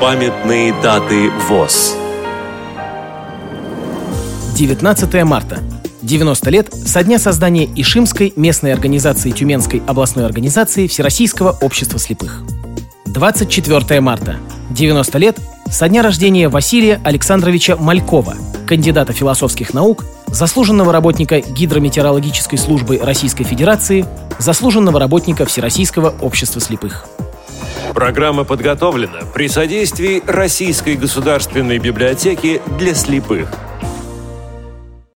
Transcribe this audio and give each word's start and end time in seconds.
Памятные 0.00 0.72
даты 0.80 1.28
ВОЗ. 1.46 1.94
19 4.54 5.24
марта. 5.24 5.58
90 6.00 6.50
лет 6.50 6.72
со 6.72 7.04
дня 7.04 7.18
создания 7.18 7.66
Ишимской 7.66 8.32
местной 8.34 8.72
организации 8.72 9.30
Тюменской 9.30 9.82
областной 9.86 10.24
организации 10.24 10.86
Всероссийского 10.86 11.54
общества 11.60 11.98
слепых. 11.98 12.42
24 13.04 14.00
марта. 14.00 14.36
90 14.70 15.18
лет 15.18 15.38
со 15.70 15.86
дня 15.86 16.02
рождения 16.02 16.48
Василия 16.48 16.98
Александровича 17.04 17.76
Малькова, 17.76 18.36
кандидата 18.66 19.12
философских 19.12 19.74
наук, 19.74 20.06
заслуженного 20.28 20.94
работника 20.94 21.40
Гидрометеорологической 21.40 22.58
службы 22.58 22.98
Российской 23.02 23.44
Федерации, 23.44 24.06
заслуженного 24.38 24.98
работника 24.98 25.44
Всероссийского 25.44 26.14
общества 26.22 26.62
слепых. 26.62 27.06
Программа 27.94 28.44
подготовлена 28.44 29.20
при 29.34 29.48
содействии 29.48 30.22
Российской 30.26 30.96
государственной 30.96 31.78
библиотеки 31.78 32.60
для 32.78 32.94
слепых– 32.94 33.48